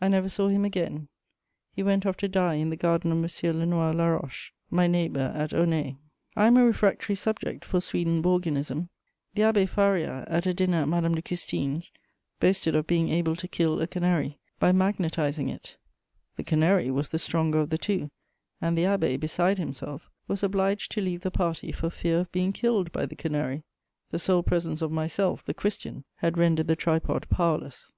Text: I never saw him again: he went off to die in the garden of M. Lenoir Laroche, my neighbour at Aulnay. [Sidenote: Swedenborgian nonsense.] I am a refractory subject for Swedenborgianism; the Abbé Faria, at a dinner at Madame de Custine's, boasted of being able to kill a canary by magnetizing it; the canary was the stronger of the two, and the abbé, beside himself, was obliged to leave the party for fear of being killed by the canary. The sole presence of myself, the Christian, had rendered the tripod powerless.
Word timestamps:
I 0.00 0.06
never 0.06 0.28
saw 0.28 0.46
him 0.46 0.64
again: 0.64 1.08
he 1.72 1.82
went 1.82 2.06
off 2.06 2.16
to 2.18 2.28
die 2.28 2.54
in 2.54 2.70
the 2.70 2.76
garden 2.76 3.10
of 3.10 3.18
M. 3.18 3.58
Lenoir 3.58 3.92
Laroche, 3.92 4.50
my 4.70 4.86
neighbour 4.86 5.32
at 5.34 5.52
Aulnay. 5.52 5.96
[Sidenote: 5.96 5.96
Swedenborgian 5.96 6.04
nonsense.] 6.14 6.36
I 6.36 6.46
am 6.46 6.56
a 6.56 6.64
refractory 6.64 7.14
subject 7.16 7.64
for 7.64 7.80
Swedenborgianism; 7.80 8.88
the 9.34 9.42
Abbé 9.42 9.68
Faria, 9.68 10.24
at 10.28 10.46
a 10.46 10.54
dinner 10.54 10.82
at 10.82 10.88
Madame 10.88 11.16
de 11.16 11.22
Custine's, 11.22 11.90
boasted 12.38 12.76
of 12.76 12.86
being 12.86 13.08
able 13.08 13.34
to 13.34 13.48
kill 13.48 13.80
a 13.80 13.88
canary 13.88 14.38
by 14.60 14.70
magnetizing 14.70 15.48
it; 15.48 15.76
the 16.36 16.44
canary 16.44 16.88
was 16.92 17.08
the 17.08 17.18
stronger 17.18 17.58
of 17.58 17.70
the 17.70 17.76
two, 17.76 18.12
and 18.60 18.78
the 18.78 18.84
abbé, 18.84 19.18
beside 19.18 19.58
himself, 19.58 20.08
was 20.28 20.44
obliged 20.44 20.92
to 20.92 21.00
leave 21.00 21.22
the 21.22 21.32
party 21.32 21.72
for 21.72 21.90
fear 21.90 22.20
of 22.20 22.30
being 22.30 22.52
killed 22.52 22.92
by 22.92 23.04
the 23.04 23.16
canary. 23.16 23.64
The 24.12 24.20
sole 24.20 24.44
presence 24.44 24.82
of 24.82 24.92
myself, 24.92 25.42
the 25.44 25.52
Christian, 25.52 26.04
had 26.18 26.38
rendered 26.38 26.68
the 26.68 26.76
tripod 26.76 27.26
powerless. 27.28 27.90